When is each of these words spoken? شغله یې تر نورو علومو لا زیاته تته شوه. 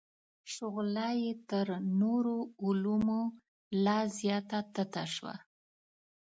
شغله 0.53 1.07
یې 1.21 1.31
تر 1.49 1.67
نورو 2.01 2.37
علومو 2.63 3.21
لا 3.85 3.99
زیاته 4.17 4.59
تته 4.73 5.03
شوه. 5.13 5.35